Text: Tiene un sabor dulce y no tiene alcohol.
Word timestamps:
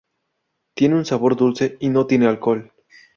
Tiene 0.73 0.95
un 0.95 1.05
sabor 1.05 1.35
dulce 1.35 1.77
y 1.79 1.89
no 1.89 2.07
tiene 2.07 2.25
alcohol. 2.27 2.73